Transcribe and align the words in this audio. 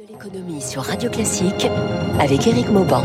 de 0.00 0.12
l'économie 0.12 0.62
sur 0.62 0.82
Radio 0.82 1.10
Classique 1.10 1.68
avec 2.18 2.46
Éric 2.46 2.70
Mauban. 2.70 3.02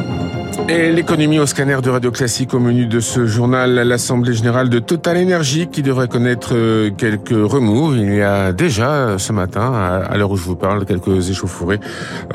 Et 0.69 0.91
l'économie 0.91 1.39
au 1.39 1.45
scanner 1.45 1.81
de 1.81 1.89
Radio 1.89 2.11
Classique 2.11 2.53
au 2.53 2.59
menu 2.59 2.85
de 2.85 2.99
ce 2.99 3.25
journal, 3.25 3.73
l'Assemblée 3.73 4.33
Générale 4.33 4.69
de 4.69 4.79
Total 4.79 5.17
Energy 5.17 5.67
qui 5.67 5.81
devrait 5.81 6.07
connaître 6.07 6.53
euh, 6.53 6.91
quelques 6.91 7.31
remous. 7.31 7.95
Il 7.95 8.15
y 8.15 8.21
a 8.21 8.53
déjà 8.53 8.91
euh, 8.91 9.17
ce 9.17 9.33
matin, 9.33 9.73
à 9.73 10.15
l'heure 10.17 10.31
où 10.31 10.37
je 10.37 10.43
vous 10.43 10.55
parle, 10.55 10.85
quelques 10.85 11.29
échauffourées 11.29 11.79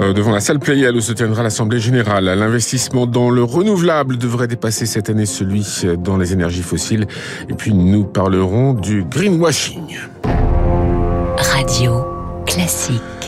euh, 0.01 0.13
devant 0.13 0.33
la 0.33 0.41
salle 0.41 0.59
Playel 0.59 0.95
où 0.95 1.01
se 1.01 1.13
tiendra 1.13 1.43
l'Assemblée 1.43 1.81
Générale. 1.81 2.25
L'investissement 2.25 3.07
dans 3.07 3.31
le 3.31 3.43
renouvelable 3.43 4.19
devrait 4.19 4.49
dépasser 4.49 4.85
cette 4.85 5.09
année 5.09 5.27
celui 5.27 5.85
dans 5.99 6.19
les 6.19 6.33
énergies 6.33 6.63
fossiles. 6.63 7.07
Et 7.49 7.55
puis 7.55 7.73
nous 7.73 8.05
parlerons 8.05 8.75
du 8.75 9.05
greenwashing. 9.05 9.97
Radio 11.37 12.10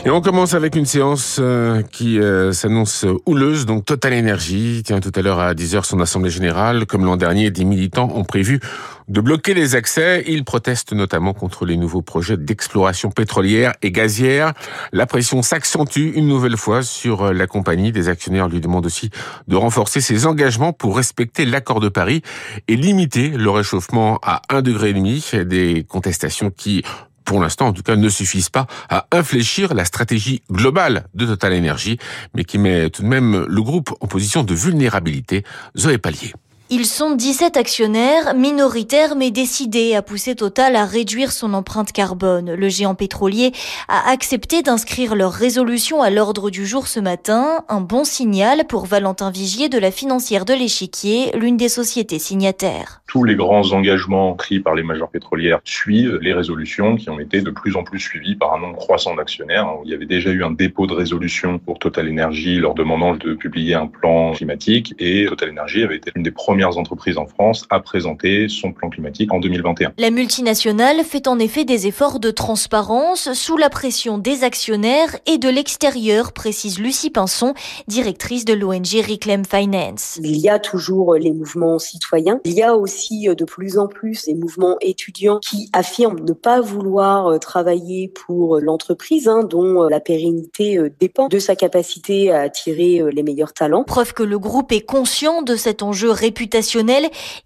Et 0.05 0.09
on 0.09 0.19
commence 0.19 0.53
avec 0.53 0.75
une 0.75 0.85
séance 0.85 1.37
euh, 1.39 1.81
qui 1.81 2.19
euh, 2.19 2.51
s'annonce 2.51 3.05
houleuse, 3.25 3.65
donc 3.65 3.85
Total 3.85 4.13
Energy 4.13 4.83
Tiens, 4.85 4.99
tout 4.99 5.13
à 5.15 5.21
l'heure 5.21 5.39
à 5.39 5.53
10h 5.53 5.85
son 5.85 6.01
assemblée 6.01 6.29
générale. 6.29 6.85
Comme 6.85 7.05
l'an 7.05 7.15
dernier, 7.15 7.49
des 7.49 7.63
militants 7.63 8.09
ont 8.13 8.25
prévu 8.25 8.59
de 9.07 9.21
bloquer 9.21 9.53
les 9.53 9.75
accès. 9.75 10.25
Ils 10.27 10.43
protestent 10.43 10.91
notamment 10.91 11.33
contre 11.33 11.65
les 11.65 11.77
nouveaux 11.77 12.01
projets 12.01 12.35
d'exploration 12.35 13.11
pétrolière 13.11 13.71
et 13.81 13.91
gazière. 13.91 14.51
La 14.91 15.05
pression 15.05 15.41
s'accentue 15.41 16.11
une 16.15 16.27
nouvelle 16.27 16.57
fois 16.57 16.83
sur 16.83 17.31
la 17.31 17.47
compagnie. 17.47 17.93
Des 17.93 18.09
actionnaires 18.09 18.49
lui 18.49 18.59
demandent 18.59 18.85
aussi 18.85 19.09
de 19.47 19.55
renforcer 19.55 20.01
ses 20.01 20.25
engagements 20.25 20.73
pour 20.73 20.97
respecter 20.97 21.45
l'accord 21.45 21.79
de 21.79 21.87
Paris 21.87 22.23
et 22.67 22.75
limiter 22.75 23.29
le 23.29 23.49
réchauffement 23.49 24.19
à 24.21 24.41
1,5 24.49 24.61
degré. 24.61 25.45
Des 25.45 25.85
contestations 25.87 26.51
qui 26.51 26.83
pour 27.25 27.41
l'instant 27.41 27.67
en 27.67 27.73
tout 27.73 27.83
cas, 27.83 27.95
ne 27.95 28.09
suffisent 28.09 28.49
pas 28.49 28.67
à 28.89 29.07
infléchir 29.11 29.73
la 29.73 29.85
stratégie 29.85 30.43
globale 30.51 31.07
de 31.13 31.25
Total 31.25 31.53
Energy, 31.53 31.97
mais 32.35 32.43
qui 32.43 32.57
met 32.57 32.89
tout 32.89 33.03
de 33.03 33.07
même 33.07 33.45
le 33.47 33.61
groupe 33.61 33.93
en 33.99 34.07
position 34.07 34.43
de 34.43 34.53
vulnérabilité. 34.53 35.43
Zoé 35.77 35.97
Pallier. 35.97 36.33
Ils 36.75 36.87
sont 36.87 37.15
17 37.15 37.55
actionnaires, 37.55 38.33
minoritaires 38.33 39.15
mais 39.15 39.29
décidés 39.29 39.93
à 39.93 40.01
pousser 40.01 40.33
Total 40.33 40.75
à 40.75 40.85
réduire 40.85 41.31
son 41.31 41.53
empreinte 41.53 41.91
carbone. 41.91 42.55
Le 42.55 42.67
géant 42.67 42.95
pétrolier 42.95 43.51
a 43.89 44.09
accepté 44.09 44.63
d'inscrire 44.63 45.13
leur 45.13 45.33
résolution 45.33 46.01
à 46.01 46.09
l'ordre 46.09 46.49
du 46.49 46.65
jour 46.65 46.87
ce 46.87 46.99
matin, 46.99 47.63
un 47.69 47.79
bon 47.79 48.03
signal 48.03 48.65
pour 48.67 48.87
Valentin 48.87 49.29
Vigier 49.29 49.69
de 49.69 49.77
la 49.77 49.91
financière 49.91 50.45
de 50.45 50.55
l'échiquier, 50.55 51.29
l'une 51.37 51.57
des 51.57 51.69
sociétés 51.69 52.17
signataires. 52.17 53.03
Tous 53.05 53.23
les 53.23 53.35
grands 53.35 53.73
engagements 53.73 54.33
pris 54.33 54.59
par 54.59 54.73
les 54.73 54.81
majeures 54.81 55.11
pétrolières 55.11 55.59
suivent 55.63 56.17
les 56.23 56.33
résolutions 56.33 56.95
qui 56.95 57.11
ont 57.11 57.19
été 57.19 57.41
de 57.41 57.51
plus 57.51 57.75
en 57.75 57.83
plus 57.83 57.99
suivies 57.99 58.33
par 58.33 58.55
un 58.55 58.59
nombre 58.59 58.77
croissant 58.77 59.13
d'actionnaires. 59.13 59.69
Il 59.85 59.91
y 59.91 59.93
avait 59.93 60.07
déjà 60.07 60.31
eu 60.31 60.43
un 60.43 60.49
dépôt 60.49 60.87
de 60.87 60.95
résolution 60.95 61.59
pour 61.59 61.77
Total 61.77 62.09
Energy 62.09 62.55
leur 62.55 62.73
demandant 62.73 63.15
de 63.15 63.35
publier 63.35 63.75
un 63.75 63.85
plan 63.85 64.31
climatique 64.31 64.95
et 64.97 65.27
Total 65.27 65.51
Energy 65.51 65.83
avait 65.83 65.97
été 65.97 66.11
une 66.15 66.23
des 66.23 66.31
premières 66.31 66.62
entreprises 66.71 67.17
en 67.17 67.25
France 67.25 67.65
à 67.69 67.79
présenter 67.79 68.47
son 68.47 68.71
plan 68.71 68.89
climatique 68.89 69.33
en 69.33 69.39
2021. 69.39 69.93
La 69.97 70.11
multinationale 70.11 71.03
fait 71.03 71.27
en 71.27 71.39
effet 71.39 71.65
des 71.65 71.87
efforts 71.87 72.19
de 72.19 72.31
transparence 72.31 73.33
sous 73.33 73.57
la 73.57 73.69
pression 73.69 74.17
des 74.17 74.43
actionnaires 74.43 75.17
et 75.25 75.37
de 75.37 75.49
l'extérieur, 75.49 76.31
précise 76.31 76.79
Lucie 76.79 77.09
Pinson, 77.09 77.53
directrice 77.87 78.45
de 78.45 78.53
l'ONG 78.53 79.03
Reclaim 79.07 79.43
Finance. 79.43 80.19
Il 80.23 80.37
y 80.37 80.49
a 80.49 80.59
toujours 80.59 81.15
les 81.15 81.31
mouvements 81.31 81.79
citoyens. 81.79 82.39
Il 82.45 82.53
y 82.53 82.63
a 82.63 82.75
aussi 82.75 83.27
de 83.27 83.45
plus 83.45 83.77
en 83.77 83.87
plus 83.87 84.25
des 84.25 84.35
mouvements 84.35 84.77
étudiants 84.81 85.39
qui 85.39 85.69
affirment 85.73 86.19
ne 86.19 86.33
pas 86.33 86.61
vouloir 86.61 87.39
travailler 87.39 88.07
pour 88.07 88.59
l'entreprise, 88.59 89.27
hein, 89.27 89.43
dont 89.43 89.83
la 89.83 89.99
pérennité 89.99 90.79
dépend 90.99 91.27
de 91.27 91.39
sa 91.39 91.55
capacité 91.55 92.31
à 92.31 92.41
attirer 92.41 93.01
les 93.11 93.23
meilleurs 93.23 93.53
talents. 93.53 93.83
Preuve 93.83 94.13
que 94.13 94.23
le 94.23 94.39
groupe 94.39 94.71
est 94.71 94.85
conscient 94.85 95.41
de 95.41 95.55
cet 95.55 95.83
enjeu 95.83 96.09
réputationnel 96.09 96.52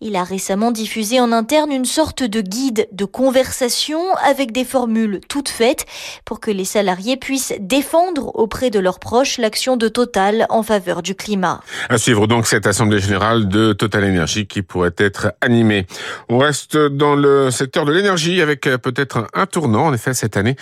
il 0.01 0.15
a 0.15 0.23
récemment 0.23 0.71
diffusé 0.71 1.19
en 1.19 1.31
interne 1.31 1.71
une 1.71 1.85
sorte 1.85 2.23
de 2.23 2.41
guide 2.41 2.87
de 2.91 3.05
conversation 3.05 3.99
avec 4.25 4.51
des 4.51 4.65
formules 4.65 5.21
toutes 5.29 5.49
faites 5.49 5.85
pour 6.25 6.39
que 6.39 6.51
les 6.51 6.65
salariés 6.65 7.15
puissent 7.15 7.53
défendre 7.59 8.35
auprès 8.35 8.69
de 8.69 8.79
leurs 8.79 8.99
proches 8.99 9.37
l'action 9.37 9.77
de 9.77 9.87
Total 9.87 10.45
en 10.49 10.63
faveur 10.63 11.01
du 11.01 11.15
climat. 11.15 11.61
À 11.89 11.97
suivre 11.97 12.27
donc 12.27 12.47
cette 12.47 12.67
assemblée 12.67 12.99
générale 12.99 13.47
de 13.47 13.73
Total 13.73 14.03
Énergie 14.03 14.45
qui 14.45 14.61
pourrait 14.61 14.95
être 14.97 15.33
animée. 15.41 15.85
On 16.29 16.37
reste 16.37 16.77
dans 16.77 17.15
le 17.15 17.49
secteur 17.51 17.85
de 17.85 17.93
l'énergie 17.93 18.41
avec 18.41 18.61
peut-être 18.61 19.27
un 19.33 19.45
tournant 19.45 19.85
en 19.85 19.93
effet 19.93 20.13
cette 20.13 20.37
année. 20.37 20.55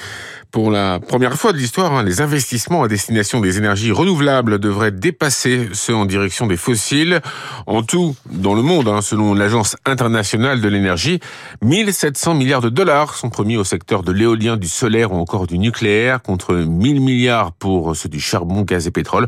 Pour 0.51 0.71
la 0.71 0.99
première 0.99 1.33
fois 1.33 1.51
de 1.51 1.57
l'histoire, 1.57 1.93
hein, 1.93 2.03
les 2.03 2.21
investissements 2.21 2.83
à 2.83 2.87
destination 2.87 3.41
des 3.41 3.57
énergies 3.57 3.91
renouvelables 3.91 4.59
devraient 4.59 4.91
dépasser 4.91 5.69
ceux 5.73 5.95
en 5.95 6.05
direction 6.05 6.47
des 6.47 6.57
fossiles. 6.57 7.21
En 7.67 7.83
tout, 7.83 8.15
dans 8.31 8.53
le 8.53 8.61
monde, 8.61 8.87
hein, 8.87 9.01
selon 9.01 9.33
l'Agence 9.33 9.75
internationale 9.85 10.61
de 10.61 10.67
l'énergie. 10.67 11.19
1700 11.61 12.35
milliards 12.35 12.61
de 12.61 12.69
dollars 12.69 13.15
sont 13.15 13.29
promis 13.29 13.57
au 13.57 13.63
secteur 13.63 14.03
de 14.03 14.11
l'éolien, 14.11 14.57
du 14.57 14.67
solaire 14.67 15.11
ou 15.11 15.17
encore 15.17 15.47
du 15.47 15.57
nucléaire, 15.57 16.21
contre 16.21 16.55
1000 16.55 17.01
milliards 17.01 17.51
pour 17.51 17.95
ceux 17.95 18.09
du 18.09 18.19
charbon, 18.19 18.61
gaz 18.61 18.87
et 18.87 18.91
pétrole. 18.91 19.27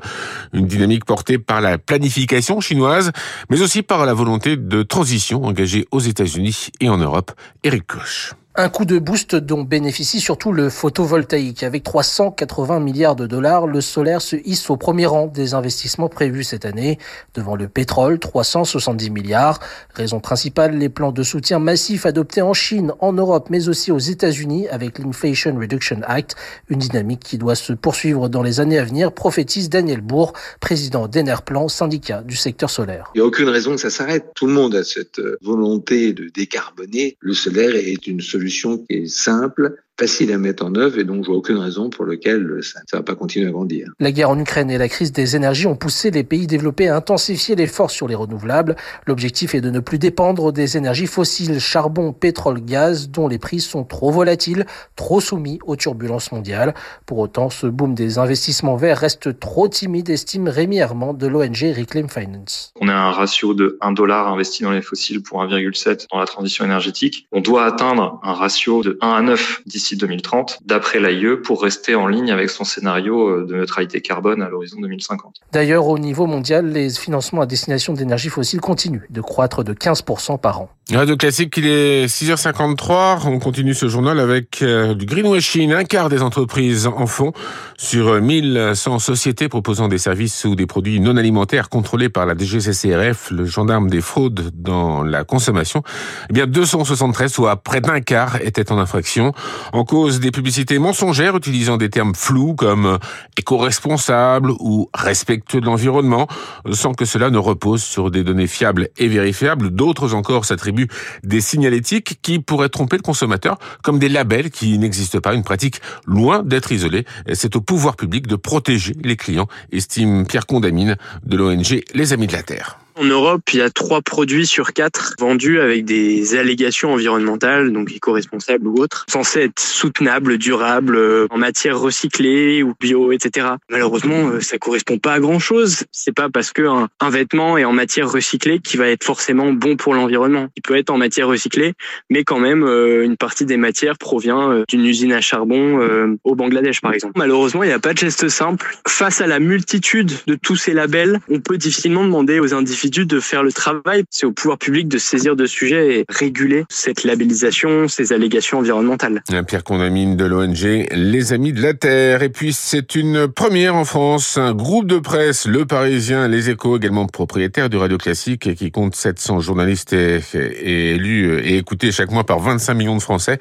Une 0.53 0.68
dynamique 0.68 1.06
portée 1.06 1.38
par 1.38 1.62
la 1.62 1.78
planification 1.78 2.59
chinoise, 2.59 3.12
mais 3.50 3.62
aussi 3.62 3.84
par 3.84 4.06
la 4.06 4.13
volonté 4.13 4.57
de 4.57 4.84
transition 4.84 5.44
engagée 5.44 5.88
aux 5.91 6.00
États-Unis 6.00 6.69
et 6.80 6.90
en 6.90 6.97
Europe. 6.97 7.31
Eric 7.63 7.88
Koch. 7.88 8.34
Un 8.59 8.69
coup 8.69 8.85
de 8.85 8.97
boost 8.97 9.35
dont 9.35 9.62
bénéficie 9.62 10.19
surtout 10.19 10.51
le 10.51 10.72
photovoltaïque. 10.72 11.62
Avec 11.62 11.84
380 11.84 12.79
milliards 12.79 13.16
de 13.16 13.28
dollars, 13.28 13.68
le 13.68 13.81
solaire 13.81 14.19
se 14.19 14.35
hisse 14.35 14.72
au 14.72 14.78
premier 14.78 15.06
rang 15.06 15.28
des 15.28 15.53
investissements 15.53 16.09
prévus 16.09 16.44
cette 16.44 16.66
année, 16.66 16.97
devant 17.35 17.56
le 17.56 17.68
pétrole, 17.68 18.18
370 18.18 19.12
milliards. 19.12 19.59
Raison 19.94 20.19
principale, 20.19 20.75
les 20.75 20.90
plans 20.90 21.12
de 21.12 21.22
soutien 21.22 21.59
massif 21.59 22.07
adoptés 22.07 22.41
en 22.41 22.56
Chine, 22.56 22.94
en 23.00 23.13
Europe, 23.13 23.50
mais 23.51 23.69
aussi 23.69 23.91
aux 23.91 24.00
États-Unis 24.00 24.68
avec 24.69 24.97
l'Inflation 24.97 25.56
Reduction 25.56 26.01
Act, 26.07 26.35
une 26.69 26.79
dynamique 26.79 27.19
qui 27.19 27.38
doit 27.38 27.53
se 27.53 27.74
poursuivre 27.74 28.28
dans 28.28 28.41
les 28.41 28.59
années 28.59 28.79
à 28.79 28.85
venir, 28.85 29.12
prophétise 29.12 29.69
Daniel 29.69 30.01
Bourg, 30.01 30.34
président 30.62 31.07
d'Enerplan, 31.07 31.68
syndicat 31.68 32.24
du 32.24 32.35
secteur 32.35 32.72
solaire. 32.72 33.12
Il 33.13 33.19
n'y 33.19 33.24
a 33.24 33.28
aucune 33.28 33.50
raison 33.50 33.75
que 33.75 33.81
ça 33.81 33.91
s'arrête. 33.91 34.31
Tout 34.34 34.47
le 34.47 34.53
monde 34.53 34.74
a 34.74 34.84
cette 34.84 35.22
volonté 35.44 36.13
de 36.13 36.31
décarboner. 36.34 37.18
Le 37.19 37.35
solaire 37.35 37.75
est 37.75 38.07
une 38.07 38.19
solution 38.19 38.47
qui 38.78 38.85
est 38.90 39.08
simple, 39.08 39.75
facile 40.00 40.31
à 40.31 40.38
mettre 40.38 40.66
en 40.66 40.75
œuvre 40.75 41.00
et 41.00 41.03
donc 41.03 41.24
je 41.24 41.28
vois 41.28 41.38
aucune 41.38 41.58
raison 41.58 41.90
pour 41.90 42.06
laquelle 42.06 42.59
ça 42.62 42.80
ne 42.94 42.97
va 42.97 43.03
pas 43.03 43.16
continuer 43.16 43.47
à 43.47 43.52
grandir. 43.52 43.90
La 44.00 44.12
guerre 44.12 44.30
en 44.30 44.40
Ukraine 44.40 44.69
et 44.69 44.78
la 44.78 44.88
crise 44.88 45.12
des 45.12 45.35
énergies 45.35 45.68
ont 45.68 45.75
poussé 45.75 46.12
les 46.12 46.24
pays 46.24 46.47
développés 46.47 46.88
à 46.88 46.96
intensifier 46.96 47.56
l'effort 47.56 47.90
sur 47.90 48.07
les 48.07 48.16
renouvelables. 48.16 48.75
L'objectif 49.07 49.56
est 49.56 49.62
de 49.62 49.69
ne 49.69 49.80
plus 49.80 49.97
dépendre 49.97 50.53
des 50.53 50.78
énergies 50.78 51.07
fossiles, 51.07 51.59
charbon, 51.59 52.13
pétrole, 52.13 52.62
gaz, 52.62 53.09
dont 53.09 53.28
les 53.28 53.40
prix 53.40 53.59
sont 53.59 53.84
trop 53.84 54.12
volatiles, 54.12 54.66
trop 54.96 55.19
soumis 55.19 55.59
aux 55.66 55.75
turbulences 55.75 56.31
mondiales. 56.31 56.74
Pour 57.06 57.18
autant, 57.18 57.50
ce 57.50 57.68
boom 57.68 57.96
des 57.96 58.19
investissements 58.19 58.75
verts 58.75 59.00
reste 59.00 59.40
trop 59.40 59.68
timide, 59.68 60.09
estime 60.09 60.47
Rémi 60.47 60.78
Herman 60.78 61.18
de 61.18 61.28
l'ONG 61.28 61.74
Reclaim 61.75 62.07
Finance. 62.07 62.72
On 62.80 62.88
a 62.88 62.94
un 62.94 63.12
ratio 63.12 63.53
de 63.53 63.78
1 63.81 63.94
dollar 63.94 64.28
investi 64.28 64.63
dans 64.63 64.72
les 64.72 64.81
fossiles 64.81 65.24
pour 65.24 65.44
1,7 65.44 66.06
dans 66.12 66.19
la 66.19 66.25
transition 66.25 66.66
énergétique. 66.66 67.28
On 67.31 67.41
doit 67.41 67.66
atteindre 67.66 68.19
un 68.24 68.34
ratio 68.34 68.84
de 68.84 68.97
1 69.02 69.09
à 69.09 69.22
9 69.22 69.62
d'ici 69.66 69.87
2030, 69.96 70.59
d'après 70.66 71.00
l'AIE, 71.00 71.38
pour 71.38 71.64
rester 71.64 71.96
en 71.96 72.08
ligne 72.08 72.31
avec 72.31 72.50
son 72.50 72.64
scénario 72.64 73.30
euh, 73.30 73.46
de 73.46 73.56
neutralité 73.56 74.02
carbone 74.02 74.42
à 74.42 74.50
l'horizon 74.50 74.80
2050. 74.81 75.36
D'ailleurs, 75.52 75.88
au 75.88 75.98
niveau 75.98 76.25
mondial, 76.25 76.68
les 76.72 76.90
financements 76.90 77.42
à 77.42 77.46
destination 77.46 77.94
d'énergie 77.94 78.30
fossile 78.30 78.62
continuent 78.62 79.06
de 79.09 79.22
croître 79.22 79.64
de 79.64 79.74
15% 79.74 80.40
par 80.40 80.62
an. 80.62 80.70
Radio 80.94 81.18
Classique, 81.18 81.58
il 81.58 81.68
est 81.68 82.06
6h53. 82.06 83.28
On 83.28 83.40
continue 83.40 83.74
ce 83.74 83.90
journal 83.90 84.22
avec 84.22 84.62
euh, 84.62 84.94
du 84.94 85.06
greenwashing. 85.06 85.74
Un 85.74 85.84
quart 85.84 86.08
des 86.08 86.22
entreprises 86.22 86.88
en 86.88 87.08
font 87.08 87.34
sur 87.78 88.22
1100 88.22 89.00
sociétés 89.00 89.50
proposant 89.50 89.89
des 89.89 89.98
services 89.98 90.45
ou 90.45 90.56
des 90.56 90.66
produits 90.66 91.01
non 91.01 91.18
alimentaires 91.18 91.68
contrôlés 91.68 92.07
par 92.07 92.25
la 92.25 92.38
DGCCRF, 92.38 93.31
le 93.31 93.44
gendarme 93.44 93.89
des 93.89 94.00
fraudes 94.00 94.51
dans 94.54 95.04
la 95.04 95.25
consommation. 95.25 95.84
Eh 96.30 96.34
bien, 96.34 96.48
273, 96.48 97.33
soit 97.33 97.57
près 97.57 97.81
d'un 97.81 98.00
quart, 98.00 98.38
étaient 98.38 98.72
en 98.72 98.78
infraction. 98.78 99.33
En 99.74 99.83
cause 99.83 100.22
des 100.22 100.31
publicités 100.31 100.80
mensongères 100.80 101.36
utilisant 101.36 101.75
des 101.75 101.90
termes 101.90 102.16
flous 102.16 102.56
comme 102.56 102.98
éco-responsable 103.38 104.51
ou 104.62 104.90
respectueux 104.94 105.60
de 105.60 105.66
l'environnement, 105.66 106.28
sans 106.72 106.94
que 106.94 107.04
cela 107.04 107.30
ne 107.30 107.38
repose 107.38 107.83
sur 107.83 108.10
des 108.10 108.24
données 108.24 108.48
fiables 108.48 108.88
et 108.98 109.10
vérifiables. 109.10 109.69
D'autres 109.72 110.13
encore 110.13 110.45
s'attribuent 110.45 110.76
des 111.24 111.41
signalétiques 111.41 112.19
qui 112.21 112.39
pourraient 112.39 112.69
tromper 112.69 112.97
le 112.97 113.01
consommateur, 113.01 113.57
comme 113.83 114.00
des 114.00 114.09
labels 114.09 114.51
qui 114.51 114.77
n'existent 114.77 115.19
pas, 115.19 115.33
une 115.33 115.44
pratique 115.44 115.81
loin 116.06 116.44
d'être 116.44 116.71
isolée. 116.71 117.06
C'est 117.33 117.56
au 117.56 117.62
pouvoir 117.62 117.95
public 117.95 118.27
de 118.27 118.35
protéger 118.35 118.94
les 119.03 119.15
clients, 119.15 119.47
estime 119.71 120.25
Pierre 120.25 120.45
Condamine 120.45 120.95
de 121.25 121.38
l'ONG 121.38 121.81
Les 121.94 122.13
Amis 122.13 122.27
de 122.27 122.33
la 122.33 122.44
Terre. 122.44 122.79
En 122.99 123.03
Europe, 123.03 123.41
il 123.53 123.59
y 123.59 123.61
a 123.61 123.69
trois 123.69 124.01
produits 124.01 124.47
sur 124.47 124.73
quatre 124.73 125.13
vendus 125.19 125.59
avec 125.59 125.85
des 125.85 126.35
allégations 126.35 126.94
environnementales, 126.94 127.71
donc 127.71 127.91
éco-responsables 127.91 128.67
ou 128.67 128.79
autres, 128.79 129.05
censés 129.07 129.41
être 129.41 129.59
soutenables, 129.59 130.39
durables, 130.39 130.95
euh, 130.95 131.27
en 131.29 131.38
matière 131.38 131.79
recyclée 131.79 132.63
ou 132.63 132.73
bio, 132.79 133.11
etc. 133.11 133.49
Malheureusement, 133.69 134.29
euh, 134.29 134.39
ça 134.39 134.57
correspond 134.57 134.97
pas 134.97 135.13
à 135.13 135.19
grand 135.19 135.38
chose. 135.38 135.83
C'est 135.91 136.13
pas 136.13 136.29
parce 136.29 136.51
que 136.51 136.63
un, 136.63 137.09
vêtement 137.11 137.59
est 137.59 137.65
en 137.65 137.71
matière 137.71 138.11
recyclée 138.11 138.57
qui 138.57 138.77
va 138.77 138.88
être 138.88 139.03
forcément 139.03 139.53
bon 139.53 139.75
pour 139.75 139.94
l'environnement. 139.94 140.47
Il 140.55 140.63
peut 140.63 140.75
être 140.75 140.89
en 140.89 140.97
matière 140.97 141.27
recyclée, 141.27 141.73
mais 142.09 142.23
quand 142.23 142.39
même, 142.39 142.63
euh, 142.63 143.05
une 143.05 143.15
partie 143.15 143.45
des 143.45 143.57
matières 143.57 143.99
provient 143.99 144.63
d'une 144.67 144.85
usine 144.85 145.13
à 145.13 145.21
charbon 145.21 146.17
au 146.23 146.35
Bangladesh, 146.35 146.81
par 146.81 146.94
exemple. 146.94 147.13
Malheureusement, 147.15 147.61
il 147.61 147.67
n'y 147.67 147.73
a 147.73 147.79
pas 147.79 147.94
de 147.94 147.99
geste 147.99 148.27
simple. 148.29 148.75
Face 148.88 149.21
à 149.21 149.27
la 149.27 149.39
multitude 149.39 150.11
de 150.25 150.35
tous 150.35 150.55
ces 150.55 150.73
labels, 150.73 151.19
on 151.29 151.39
peut 151.39 151.57
difficilement 151.57 152.03
demander 152.03 152.39
aux 152.39 152.53
individus 152.53 152.87
de 152.89 153.19
faire 153.19 153.44
le 153.44 153.51
travail. 153.51 154.04
C'est 154.10 154.25
au 154.25 154.31
pouvoir 154.31 154.57
public 154.57 154.88
de 154.88 154.98
saisir 154.98 155.36
de 155.36 155.45
sujets 155.45 156.00
et 156.00 156.06
réguler 156.10 156.66
cette 156.69 157.04
labellisation, 157.04 157.88
ces 157.88 158.13
allégations 158.13 158.60
environnementales. 158.60 159.22
Pierre 159.48 159.63
Condamine 159.63 160.16
de 160.16 160.25
l'ONG 160.25 160.88
Les 160.92 161.34
Amis 161.34 161.54
de 161.54 161.62
la 161.62 161.74
Terre. 161.74 162.24
Et 162.24 162.30
puis 162.30 162.54
c'est 162.54 162.95
une 162.95 163.28
première 163.28 163.75
en 163.75 163.86
France, 163.86 164.38
un 164.38 164.54
groupe 164.54 164.88
de 164.88 165.00
presse, 165.00 165.48
Le 165.48 165.66
Parisien, 165.66 166.28
Les 166.28 166.50
Échos, 166.50 166.78
également 166.78 167.06
propriétaire 167.07 167.69
du 167.69 167.78
Radio 167.78 167.98
Classique, 167.98 168.56
qui 168.56 168.72
compte 168.72 168.95
700 168.95 169.42
journalistes 169.42 169.94
et, 169.94 170.22
et 170.33 170.95
élus 170.95 171.40
et 171.40 171.57
écoutés 171.57 171.92
chaque 171.92 172.12
mois 172.12 172.25
par 172.25 172.40
25 172.40 172.74
millions 172.74 172.98
de 172.98 173.01
Français, 173.01 173.38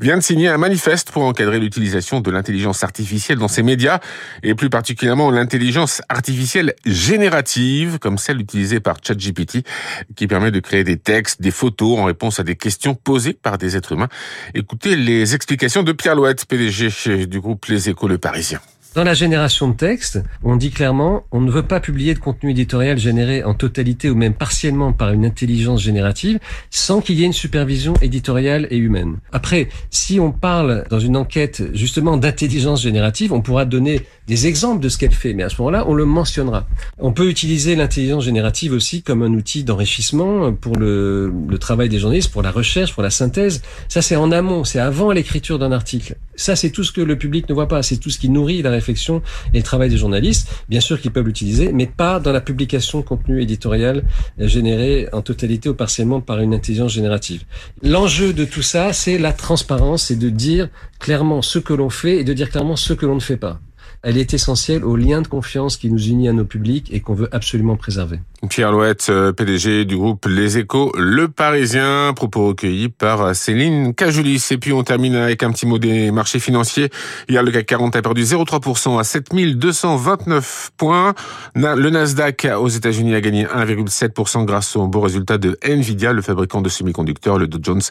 vient 0.00 0.16
de 0.16 0.22
signer 0.22 0.48
un 0.48 0.58
manifeste 0.58 1.10
pour 1.10 1.24
encadrer 1.24 1.58
l'utilisation 1.58 2.20
de 2.20 2.30
l'intelligence 2.30 2.84
artificielle 2.84 3.38
dans 3.38 3.48
ses 3.48 3.62
médias, 3.62 3.98
et 4.42 4.54
plus 4.54 4.70
particulièrement 4.70 5.30
l'intelligence 5.30 6.00
artificielle 6.08 6.74
générative, 6.86 7.98
comme 7.98 8.18
celle 8.18 8.40
utilisée 8.40 8.80
par 8.84 8.98
ChatGPT, 9.02 9.66
qui 10.14 10.28
permet 10.28 10.52
de 10.52 10.60
créer 10.60 10.84
des 10.84 10.96
textes, 10.98 11.42
des 11.42 11.50
photos 11.50 11.98
en 11.98 12.04
réponse 12.04 12.38
à 12.38 12.44
des 12.44 12.54
questions 12.54 12.94
posées 12.94 13.32
par 13.32 13.58
des 13.58 13.76
êtres 13.76 13.92
humains. 13.92 14.08
Écoutez 14.54 14.94
les 14.94 15.34
explications 15.34 15.82
de 15.82 15.90
Pierre 15.90 16.14
Louette, 16.14 16.44
PDG 16.44 17.26
du 17.26 17.40
groupe 17.40 17.66
Les 17.66 17.88
Échos 17.88 18.06
Le 18.06 18.18
Parisien. 18.18 18.60
Dans 18.94 19.02
la 19.02 19.14
génération 19.14 19.68
de 19.70 19.74
texte, 19.74 20.22
on 20.44 20.54
dit 20.54 20.70
clairement, 20.70 21.24
on 21.32 21.40
ne 21.40 21.50
veut 21.50 21.64
pas 21.64 21.80
publier 21.80 22.14
de 22.14 22.20
contenu 22.20 22.52
éditorial 22.52 22.96
généré 22.96 23.42
en 23.42 23.52
totalité 23.52 24.08
ou 24.08 24.14
même 24.14 24.34
partiellement 24.34 24.92
par 24.92 25.10
une 25.10 25.24
intelligence 25.24 25.82
générative 25.82 26.38
sans 26.70 27.00
qu'il 27.00 27.18
y 27.18 27.24
ait 27.24 27.26
une 27.26 27.32
supervision 27.32 27.94
éditoriale 28.02 28.68
et 28.70 28.76
humaine. 28.76 29.16
Après, 29.32 29.68
si 29.90 30.20
on 30.20 30.30
parle 30.30 30.84
dans 30.90 31.00
une 31.00 31.16
enquête 31.16 31.64
justement 31.74 32.16
d'intelligence 32.16 32.82
générative, 32.82 33.32
on 33.32 33.40
pourra 33.40 33.64
donner 33.64 34.02
des 34.28 34.46
exemples 34.46 34.80
de 34.80 34.88
ce 34.88 34.96
qu'elle 34.96 35.12
fait, 35.12 35.34
mais 35.34 35.42
à 35.42 35.48
ce 35.48 35.56
moment-là, 35.60 35.86
on 35.88 35.94
le 35.94 36.04
mentionnera. 36.04 36.64
On 36.98 37.12
peut 37.12 37.28
utiliser 37.28 37.74
l'intelligence 37.74 38.24
générative 38.24 38.72
aussi 38.72 39.02
comme 39.02 39.22
un 39.22 39.32
outil 39.34 39.64
d'enrichissement 39.64 40.52
pour 40.52 40.76
le, 40.76 41.32
le 41.48 41.58
travail 41.58 41.88
des 41.88 41.98
journalistes, 41.98 42.30
pour 42.30 42.42
la 42.42 42.52
recherche, 42.52 42.94
pour 42.94 43.02
la 43.02 43.10
synthèse. 43.10 43.60
Ça, 43.88 44.02
c'est 44.02 44.14
en 44.14 44.30
amont, 44.30 44.62
c'est 44.62 44.78
avant 44.78 45.10
l'écriture 45.10 45.58
d'un 45.58 45.72
article. 45.72 46.14
Ça, 46.36 46.54
c'est 46.54 46.70
tout 46.70 46.84
ce 46.84 46.92
que 46.92 47.00
le 47.00 47.18
public 47.18 47.48
ne 47.48 47.54
voit 47.54 47.68
pas, 47.68 47.82
c'est 47.82 47.96
tout 47.96 48.10
ce 48.10 48.20
qui 48.20 48.28
nourrit 48.28 48.62
la 48.62 48.70
réflexion 48.70 48.83
et 48.88 49.58
le 49.58 49.62
travail 49.62 49.90
des 49.90 49.96
journalistes. 49.96 50.48
Bien 50.68 50.80
sûr 50.80 51.00
qu'ils 51.00 51.12
peuvent 51.12 51.26
l'utiliser, 51.26 51.72
mais 51.72 51.86
pas 51.86 52.20
dans 52.20 52.32
la 52.32 52.40
publication 52.40 53.00
de 53.00 53.04
contenu 53.04 53.42
éditorial 53.42 54.04
généré 54.38 55.08
en 55.12 55.22
totalité 55.22 55.68
ou 55.68 55.74
partiellement 55.74 56.20
par 56.20 56.40
une 56.40 56.54
intelligence 56.54 56.92
générative. 56.92 57.44
L'enjeu 57.82 58.32
de 58.32 58.44
tout 58.44 58.62
ça, 58.62 58.92
c'est 58.92 59.18
la 59.18 59.32
transparence, 59.32 60.04
c'est 60.04 60.18
de 60.18 60.28
dire 60.28 60.68
clairement 60.98 61.42
ce 61.42 61.58
que 61.58 61.72
l'on 61.72 61.90
fait 61.90 62.18
et 62.18 62.24
de 62.24 62.32
dire 62.32 62.50
clairement 62.50 62.76
ce 62.76 62.92
que 62.92 63.06
l'on 63.06 63.16
ne 63.16 63.20
fait 63.20 63.36
pas 63.36 63.60
elle 64.04 64.18
est 64.18 64.34
essentielle 64.34 64.84
au 64.84 64.96
lien 64.96 65.22
de 65.22 65.26
confiance 65.26 65.78
qui 65.78 65.90
nous 65.90 66.08
unit 66.08 66.28
à 66.28 66.32
nos 66.34 66.44
publics 66.44 66.92
et 66.92 67.00
qu'on 67.00 67.14
veut 67.14 67.28
absolument 67.32 67.76
préserver. 67.76 68.20
Pierre 68.48 68.72
Louette, 68.72 69.06
euh, 69.10 69.32
PDG 69.32 69.84
du 69.84 69.96
groupe 69.96 70.26
Les 70.26 70.58
Échos, 70.58 70.92
Le 70.96 71.28
Parisien, 71.28 72.12
propos 72.14 72.48
recueillis 72.48 72.88
par 72.88 73.34
Céline 73.34 73.94
Cajulis. 73.94 74.44
Et 74.50 74.58
puis 74.58 74.72
on 74.72 74.82
termine 74.82 75.14
avec 75.14 75.42
un 75.42 75.50
petit 75.50 75.66
mot 75.66 75.78
des 75.78 76.10
marchés 76.10 76.38
financiers. 76.38 76.90
Hier, 77.28 77.42
le 77.42 77.50
CAC 77.50 77.66
40 77.66 77.96
a 77.96 78.02
perdu 78.02 78.22
0,3% 78.22 78.98
à 78.98 79.04
7229 79.04 80.70
points. 80.76 81.14
Le 81.54 81.90
Nasdaq 81.90 82.46
aux 82.58 82.68
États-Unis 82.68 83.14
a 83.14 83.20
gagné 83.20 83.44
1,7% 83.46 84.44
grâce 84.44 84.76
au 84.76 84.86
beau 84.86 85.00
résultat 85.00 85.38
de 85.38 85.58
Nvidia, 85.62 86.12
le 86.12 86.22
fabricant 86.22 86.60
de 86.60 86.68
semi-conducteurs. 86.68 87.38
Le 87.38 87.46
Dow 87.46 87.58
Jones 87.62 87.82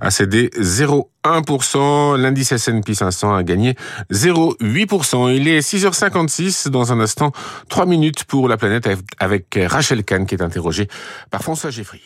a 0.00 0.10
cédé 0.10 0.50
0,1%. 0.58 2.16
L'indice 2.16 2.52
S&P 2.52 2.94
500 2.94 3.34
a 3.34 3.42
gagné 3.42 3.74
0,8%. 4.12 5.34
Il 5.34 5.48
est 5.48 5.60
6h56 5.60 6.68
dans 6.68 6.92
un 6.92 7.00
instant, 7.00 7.32
3 7.68 7.86
minutes 7.86 8.24
pour 8.24 8.48
la 8.48 8.56
planète 8.56 8.88
avec 9.18 9.58
Rachel 9.68 10.01
Qui 10.02 10.34
est 10.34 10.42
interrogée 10.42 10.88
par 11.30 11.42
François 11.42 11.70
Geffrier. 11.70 12.02